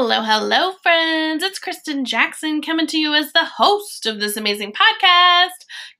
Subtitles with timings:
[0.00, 1.42] Hello, hello, friends.
[1.42, 5.48] It's Kristen Jackson coming to you as the host of this amazing podcast,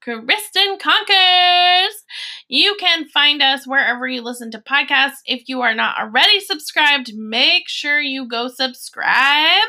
[0.01, 2.05] Kristen Conquers.
[2.47, 5.17] You can find us wherever you listen to podcasts.
[5.27, 9.69] If you are not already subscribed, make sure you go subscribe.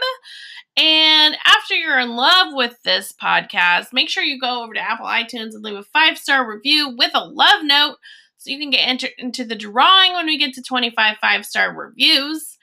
[0.77, 5.07] And after you're in love with this podcast, make sure you go over to Apple
[5.07, 7.95] iTunes and leave a five star review with a love note
[8.37, 11.75] so you can get entered into the drawing when we get to 25 five star
[11.75, 12.58] reviews.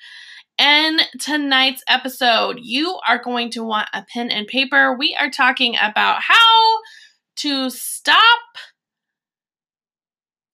[0.58, 4.96] In tonight's episode, you are going to want a pen and paper.
[4.96, 6.78] We are talking about how
[7.36, 8.40] to stop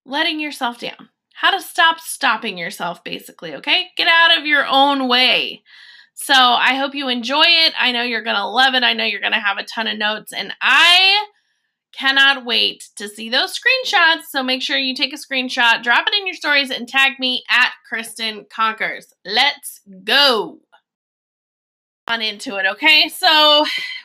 [0.04, 1.10] letting yourself down.
[1.34, 3.90] How to stop stopping yourself, basically, okay?
[3.96, 5.62] Get out of your own way.
[6.14, 7.72] So I hope you enjoy it.
[7.78, 8.82] I know you're going to love it.
[8.82, 10.32] I know you're going to have a ton of notes.
[10.32, 11.26] And I
[11.92, 14.24] cannot wait to see those screenshots.
[14.30, 17.44] So make sure you take a screenshot, drop it in your stories, and tag me
[17.50, 19.12] at Kristen Conquers.
[19.24, 20.60] Let's go
[22.08, 23.08] on into it, okay?
[23.08, 23.64] So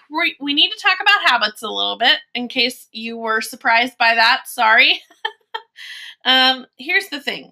[0.09, 3.97] we, we need to talk about habits a little bit in case you were surprised
[3.97, 4.43] by that.
[4.47, 5.01] Sorry.
[6.25, 7.51] um, here's the thing.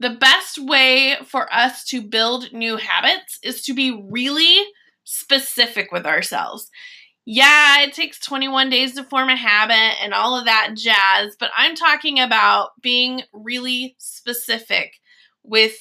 [0.00, 4.64] The best way for us to build new habits is to be really
[5.02, 6.70] specific with ourselves
[7.30, 11.50] yeah, it takes 21 days to form a habit and all of that jazz, but
[11.54, 14.94] I'm talking about being really specific
[15.42, 15.76] with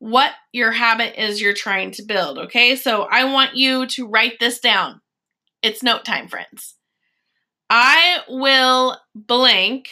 [0.00, 2.76] what your habit is you're trying to build, okay?
[2.76, 5.00] So I want you to write this down.
[5.62, 6.74] It's note time, friends.
[7.70, 9.88] I will blank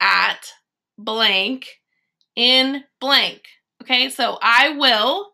[0.00, 0.50] at
[0.96, 1.66] blank
[2.34, 3.42] in blank.
[3.82, 5.28] Okay, so I will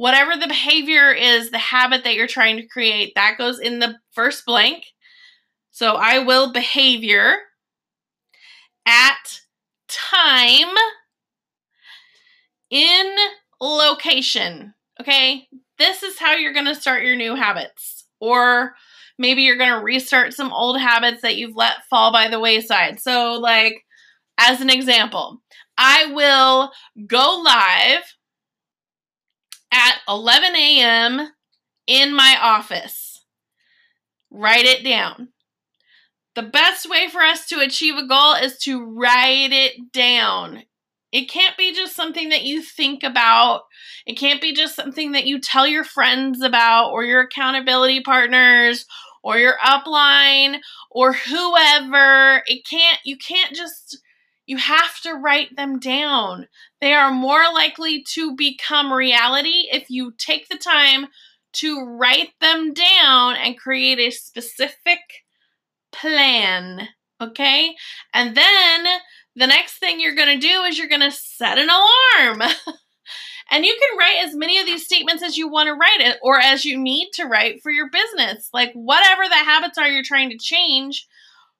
[0.00, 3.96] whatever the behavior is, the habit that you're trying to create, that goes in the
[4.12, 4.84] first blank.
[5.72, 7.36] So I will behavior
[8.86, 9.40] at
[9.88, 10.74] time
[12.70, 13.14] in
[13.60, 14.72] location.
[14.98, 15.46] Okay,
[15.78, 18.06] this is how you're going to start your new habits.
[18.20, 18.74] Or
[19.18, 23.00] maybe you're going to restart some old habits that you've let fall by the wayside.
[23.00, 23.84] So, like,
[24.38, 25.42] as an example,
[25.76, 26.72] I will
[27.06, 28.02] go live
[29.72, 31.28] at 11 a.m.
[31.86, 33.24] in my office.
[34.30, 35.28] Write it down.
[36.34, 40.62] The best way for us to achieve a goal is to write it down.
[41.12, 43.62] It can't be just something that you think about.
[44.06, 48.86] It can't be just something that you tell your friends about or your accountability partners
[49.24, 50.60] or your upline
[50.90, 52.44] or whoever.
[52.46, 53.98] It can't, you can't just
[54.50, 56.48] you have to write them down.
[56.80, 61.06] They are more likely to become reality if you take the time
[61.52, 64.98] to write them down and create a specific
[65.92, 66.88] plan.
[67.20, 67.76] Okay?
[68.12, 68.86] And then
[69.36, 72.42] the next thing you're going to do is you're going to set an alarm.
[73.52, 76.16] and you can write as many of these statements as you want to write it
[76.24, 78.48] or as you need to write for your business.
[78.52, 81.06] Like whatever the habits are you're trying to change,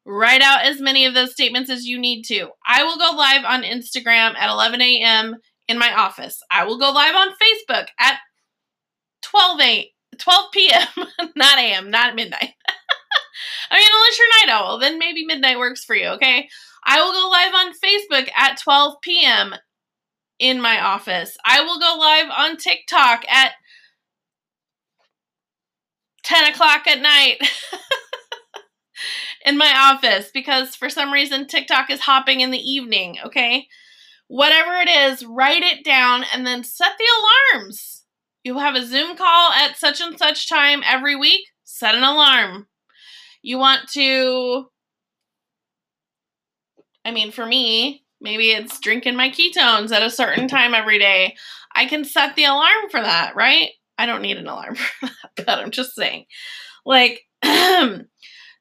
[0.06, 2.49] Write out as many of those statements as you need to.
[2.66, 5.37] I will go live on Instagram at 11 a.m.
[5.69, 6.43] in my office.
[6.50, 8.19] I will go live on Facebook at
[9.22, 11.06] 12 8, 12 p.m.
[11.37, 12.50] not a.m., not midnight.
[13.71, 16.49] I mean, unless you're night owl, then maybe midnight works for you, okay?
[16.84, 19.55] I will go live on Facebook at 12 p.m.
[20.39, 21.37] in my office.
[21.44, 23.53] I will go live on TikTok at
[26.25, 27.39] 10 o'clock at night.
[29.45, 33.67] in my office because for some reason TikTok is hopping in the evening, okay?
[34.28, 38.05] Whatever it is, write it down and then set the alarms.
[38.45, 42.69] You have a Zoom call at such and such time every week, set an alarm.
[43.43, 44.67] You want to
[47.05, 51.37] I mean, for me, maybe it's drinking my ketones at a certain time every day.
[51.75, 53.71] I can set the alarm for that, right?
[53.97, 56.27] I don't need an alarm for that, but I'm just saying.
[56.84, 57.22] Like,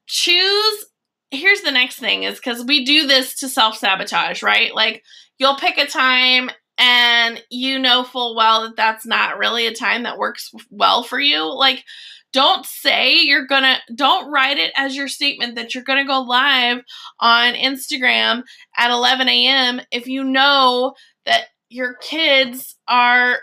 [0.10, 0.86] choose
[1.32, 4.74] here's the next thing is because we do this to self sabotage, right?
[4.74, 5.04] Like
[5.38, 10.04] you'll pick a time and you know full well that that's not really a time
[10.04, 11.44] that works well for you.
[11.54, 11.84] Like,
[12.32, 16.82] don't say you're gonna, don't write it as your statement that you're gonna go live
[17.20, 18.44] on Instagram
[18.78, 19.82] at 11 a.m.
[19.92, 20.94] if you know
[21.26, 23.40] that your kids are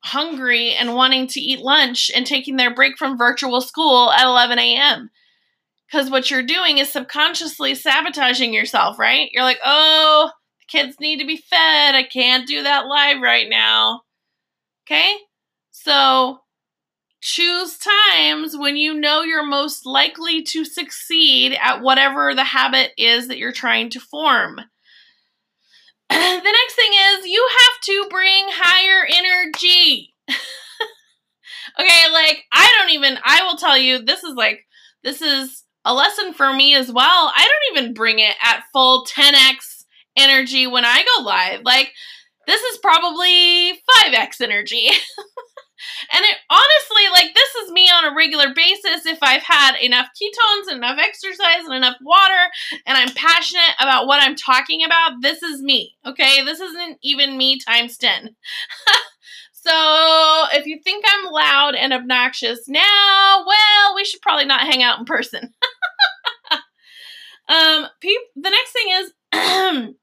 [0.00, 4.58] hungry and wanting to eat lunch and taking their break from virtual school at 11
[4.58, 5.10] a.m.
[5.92, 9.28] Because what you're doing is subconsciously sabotaging yourself, right?
[9.32, 10.30] You're like, oh,
[10.66, 11.94] kids need to be fed.
[11.94, 14.00] I can't do that live right now.
[14.86, 15.14] Okay?
[15.70, 16.38] So
[17.20, 23.28] choose times when you know you're most likely to succeed at whatever the habit is
[23.28, 24.56] that you're trying to form.
[26.08, 30.14] the next thing is you have to bring higher energy.
[31.80, 34.66] Okay, like, I don't even, I will tell you, this is like,
[35.02, 37.32] this is a lesson for me as well.
[37.34, 39.84] I don't even bring it at full 10x
[40.16, 41.62] energy when I go live.
[41.64, 41.92] Like,
[42.46, 44.88] this is probably 5x energy.
[46.12, 50.08] and it honestly, like, this is me on a regular basis if I've had enough
[50.20, 52.50] ketones, and enough exercise, and enough water,
[52.86, 55.22] and I'm passionate about what I'm talking about.
[55.22, 56.44] This is me, okay?
[56.44, 58.36] This isn't even me times 10.
[59.64, 64.82] So if you think I'm loud and obnoxious now, well, we should probably not hang
[64.82, 65.54] out in person.
[67.48, 69.94] um, pe- the next thing is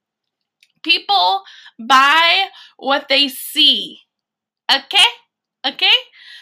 [0.84, 1.42] people
[1.80, 2.46] buy
[2.78, 4.00] what they see.
[4.72, 5.06] Okay?
[5.66, 5.96] Okay?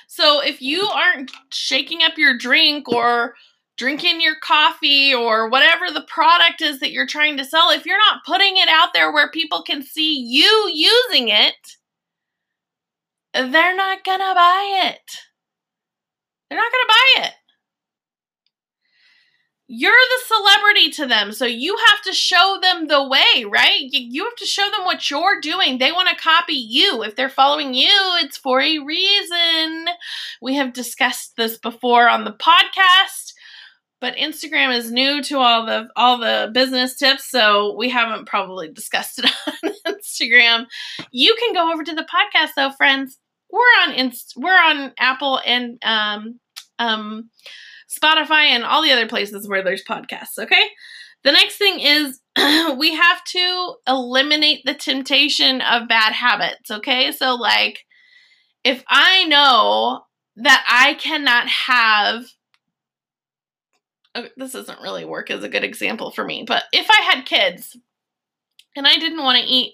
[0.08, 3.36] So if you aren't shaking up your drink or
[3.78, 7.98] drinking your coffee or whatever the product is that you're trying to sell, if you're
[7.98, 11.56] not putting it out there where people can see you using it,
[13.34, 15.18] they're not gonna buy it.
[16.50, 17.34] They're not gonna buy it.
[19.70, 23.82] You're the celebrity to them, so you have to show them the way, right?
[23.92, 25.78] You have to show them what you're doing.
[25.78, 27.04] They want to copy you.
[27.04, 27.92] If they're following you,
[28.22, 29.88] it's for a reason.
[30.42, 33.34] We have discussed this before on the podcast
[34.00, 38.72] but Instagram is new to all the all the business tips, so we haven't probably
[38.72, 39.26] discussed it
[39.64, 40.68] on Instagram.
[41.10, 43.18] You can go over to the podcast though, friends
[43.52, 46.40] we're on Inst- we're on Apple and um,
[46.80, 47.30] um,
[47.88, 50.38] Spotify and all the other places where there's podcasts.
[50.38, 50.70] Okay.
[51.24, 52.20] The next thing is
[52.78, 56.70] we have to eliminate the temptation of bad habits.
[56.70, 57.12] Okay.
[57.12, 57.86] So, like,
[58.64, 60.02] if I know
[60.38, 62.26] that I cannot have,
[64.36, 67.78] this doesn't really work as a good example for me, but if I had kids
[68.76, 69.74] and I didn't want to eat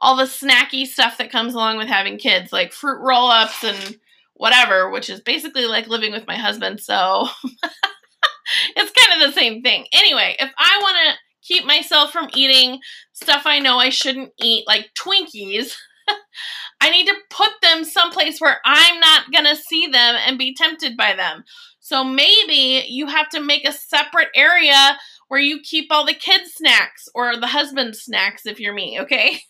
[0.00, 3.98] all the snacky stuff that comes along with having kids, like fruit roll ups and
[4.36, 6.80] whatever, which is basically like living with my husband.
[6.80, 7.26] So
[8.76, 9.86] it's kind of the same thing.
[9.92, 12.80] Anyway, if I want to keep myself from eating
[13.12, 15.74] stuff I know I shouldn't eat, like Twinkies,
[16.80, 20.54] I need to put them someplace where I'm not going to see them and be
[20.54, 21.44] tempted by them.
[21.80, 24.98] So maybe you have to make a separate area
[25.28, 29.40] where you keep all the kids' snacks or the husband's snacks if you're me, okay?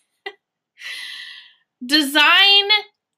[1.87, 2.69] design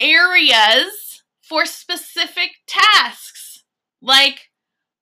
[0.01, 1.08] areas
[1.49, 3.65] for specific tasks.
[4.01, 4.51] Like,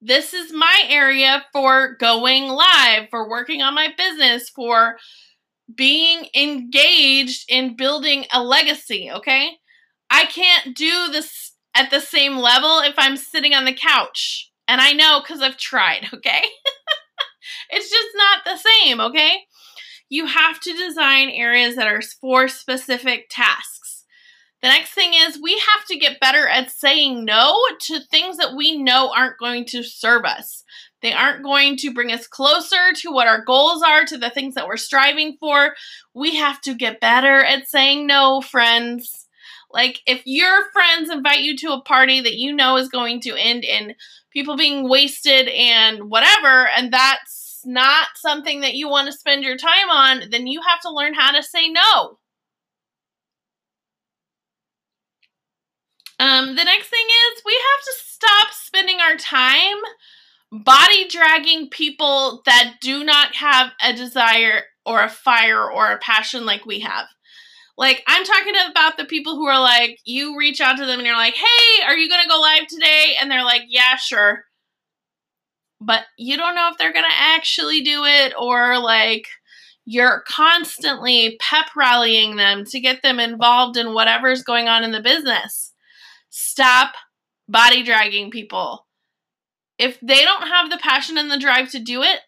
[0.00, 4.96] this is my area for going live, for working on my business, for
[5.74, 9.52] being engaged in building a legacy, okay?
[10.10, 14.50] I can't do this at the same level if I'm sitting on the couch.
[14.68, 16.42] And I know because I've tried, okay?
[17.70, 19.46] it's just not the same, okay?
[20.08, 23.85] you have to design areas that are for specific tasks.
[24.66, 28.56] The next thing is we have to get better at saying no to things that
[28.56, 30.64] we know aren't going to serve us.
[31.02, 34.56] They aren't going to bring us closer to what our goals are, to the things
[34.56, 35.76] that we're striving for.
[36.14, 39.28] We have to get better at saying no, friends.
[39.70, 43.40] Like, if your friends invite you to a party that you know is going to
[43.40, 43.94] end in
[44.32, 49.56] people being wasted and whatever, and that's not something that you want to spend your
[49.56, 52.18] time on, then you have to learn how to say no.
[56.18, 59.76] Um, the next thing is we have to stop spending our time
[60.50, 66.46] body dragging people that do not have a desire or a fire or a passion
[66.46, 67.06] like we have.
[67.76, 71.06] Like, I'm talking about the people who are like, you reach out to them and
[71.06, 73.16] you're like, hey, are you going to go live today?
[73.20, 74.46] And they're like, yeah, sure
[75.80, 79.26] but you don't know if they're going to actually do it or like
[79.84, 85.02] you're constantly pep rallying them to get them involved in whatever's going on in the
[85.02, 85.72] business.
[86.38, 86.92] Stop
[87.48, 88.86] body dragging people.
[89.78, 92.20] If they don't have the passion and the drive to do it,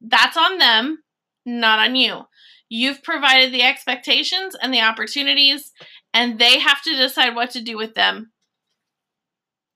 [0.00, 1.02] that's on them,
[1.44, 2.22] not on you.
[2.68, 5.72] You've provided the expectations and the opportunities,
[6.14, 8.32] and they have to decide what to do with them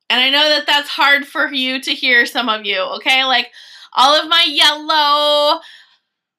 [0.09, 3.25] and I know that that's hard for you to hear, some of you, okay?
[3.25, 3.51] Like
[3.95, 5.61] all of my yellow,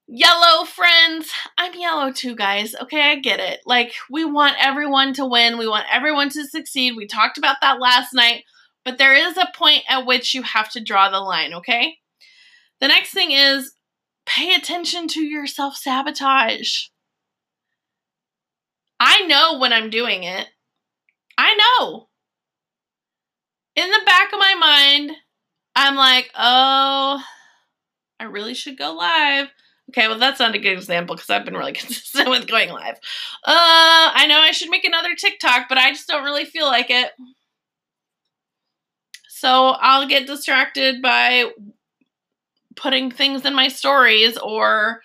[0.08, 1.30] yellow friends.
[1.58, 3.12] I'm yellow too, guys, okay?
[3.12, 3.60] I get it.
[3.66, 6.96] Like we want everyone to win, we want everyone to succeed.
[6.96, 8.44] We talked about that last night,
[8.86, 11.98] but there is a point at which you have to draw the line, okay?
[12.80, 13.74] The next thing is
[14.26, 16.86] pay attention to your self sabotage.
[19.00, 20.48] I know when I'm doing it.
[21.38, 22.08] I know
[23.76, 25.12] in the back of my mind,
[25.76, 27.22] I'm like, oh,
[28.20, 29.50] I really should go live.
[29.90, 32.96] Okay, well, that's not a good example because I've been really consistent with going live.
[33.46, 36.90] Uh, I know I should make another TikTok, but I just don't really feel like
[36.90, 37.12] it.
[39.30, 41.52] So I'll get distracted by
[42.76, 45.02] putting things in my stories or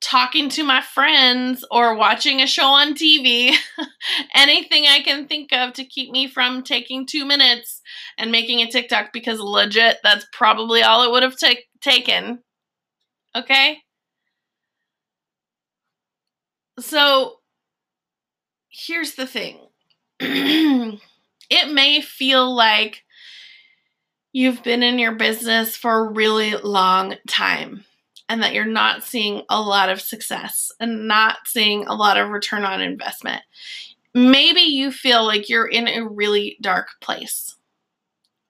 [0.00, 3.54] talking to my friends or watching a show on TV.
[4.34, 7.82] Anything I can think of to keep me from taking two minutes
[8.18, 12.40] and making a TikTok because legit, that's probably all it would have t- taken.
[13.36, 13.78] Okay?
[16.78, 17.40] So
[18.68, 19.58] here's the thing
[20.20, 23.04] it may feel like
[24.32, 27.84] you've been in your business for a really long time
[28.28, 32.30] and that you're not seeing a lot of success and not seeing a lot of
[32.30, 33.42] return on investment.
[34.12, 37.56] Maybe you feel like you're in a really dark place,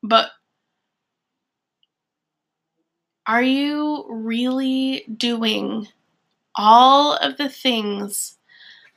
[0.02, 0.30] but
[3.26, 5.88] are you really doing
[6.54, 8.38] all of the things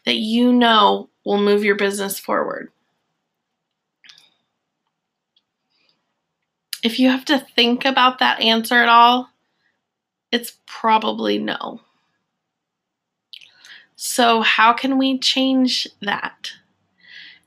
[0.06, 2.72] that you know will move your business forward?
[6.84, 9.30] If you have to think about that answer at all,
[10.32, 11.82] it's probably no.
[13.96, 16.52] So, how can we change that?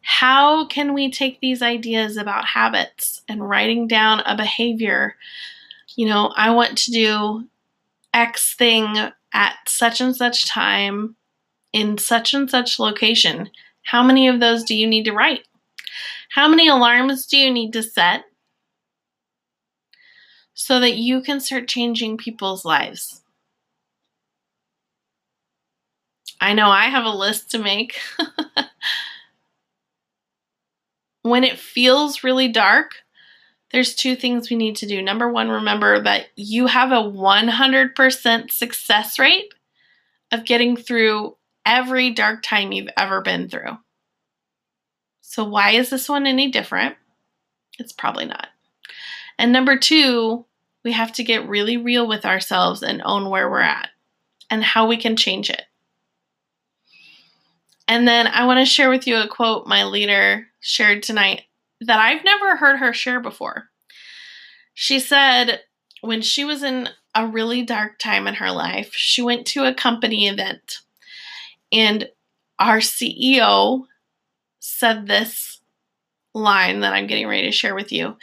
[0.02, 5.16] How can we take these ideas about habits and writing down a behavior?
[5.96, 7.48] You know, I want to do
[8.12, 8.96] X thing
[9.32, 11.16] at such and such time
[11.72, 13.50] in such and such location.
[13.82, 15.46] How many of those do you need to write?
[16.30, 18.24] How many alarms do you need to set
[20.60, 23.22] so that you can start changing people's lives.
[26.38, 27.98] I know I have a list to make.
[31.22, 32.96] when it feels really dark,
[33.72, 35.00] there's two things we need to do.
[35.00, 39.52] Number one, remember that you have a 100% success rate
[40.32, 43.78] of getting through every dark time you've ever been through.
[45.20, 46.96] So, why is this one any different?
[47.78, 48.48] It's probably not.
[49.38, 50.44] And number two,
[50.84, 53.90] we have to get really real with ourselves and own where we're at
[54.50, 55.62] and how we can change it.
[57.86, 61.42] And then I want to share with you a quote my leader shared tonight
[61.80, 63.70] that I've never heard her share before.
[64.74, 65.60] She said
[66.00, 69.74] when she was in a really dark time in her life, she went to a
[69.74, 70.78] company event
[71.72, 72.08] and
[72.58, 73.86] our CEO
[74.60, 75.60] said this
[76.34, 78.16] line that I'm getting ready to share with you,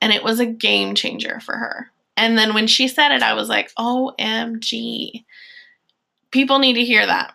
[0.00, 1.90] and it was a game changer for her.
[2.16, 5.24] And then when she said it, I was like, OMG.
[6.30, 7.34] People need to hear that.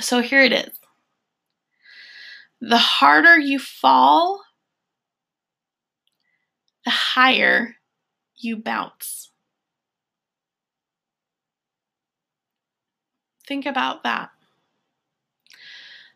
[0.00, 0.70] So here it is.
[2.60, 4.42] The harder you fall,
[6.84, 7.76] the higher
[8.36, 9.30] you bounce.
[13.46, 14.30] Think about that.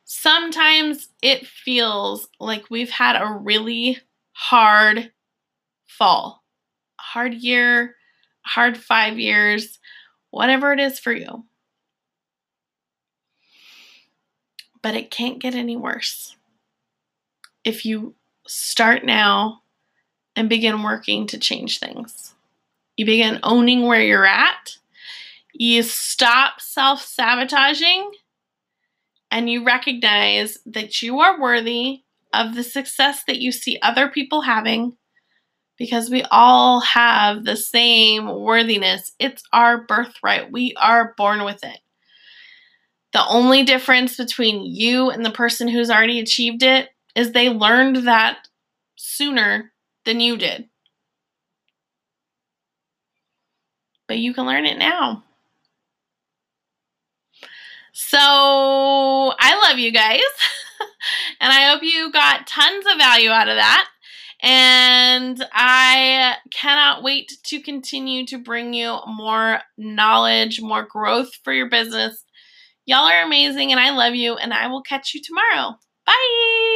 [0.05, 3.99] Sometimes it feels like we've had a really
[4.33, 5.13] hard
[5.87, 6.45] fall
[7.15, 7.97] hard year,
[8.43, 9.79] hard five years,
[10.31, 11.45] whatever it is for you.
[14.83, 16.37] But it can't get any worse.
[17.65, 18.15] If you
[18.47, 19.63] start now
[20.37, 22.35] and begin working to change things,
[22.97, 24.77] you begin owning where you're at,
[25.53, 28.11] you stop self sabotaging,
[29.31, 34.43] and you recognize that you are worthy of the success that you see other people
[34.43, 34.97] having
[35.77, 39.13] because we all have the same worthiness.
[39.19, 40.53] It's our birthright.
[40.53, 41.79] We are born with it.
[43.13, 48.09] The only difference between you and the person who's already achieved it is they learned
[48.09, 48.49] that
[48.97, 49.73] sooner
[50.05, 50.69] than you did.
[54.07, 55.25] But you can learn it now.
[57.93, 60.21] So I love you guys.
[61.41, 63.89] and I hope you got tons of value out of that.
[64.43, 71.71] And I cannot wait to continue to bring you more knowledge, more growth for your
[71.71, 72.25] business.
[72.85, 75.79] Y'all are amazing and I love you, and I will catch you tomorrow.
[76.05, 76.75] Bye.